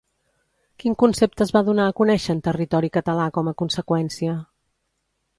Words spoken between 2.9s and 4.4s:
català com a conseqüència?